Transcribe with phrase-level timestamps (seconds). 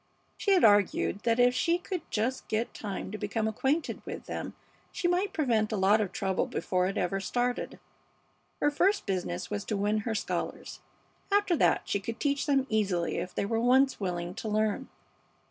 [0.35, 4.55] She had argued that if she could just get time to become acquainted with them
[4.91, 7.77] she might prevent a lot of trouble before it ever started.
[8.59, 10.79] Her first business was to win her scholars.
[11.31, 14.87] After that she could teach them easily if they were once willing to learn.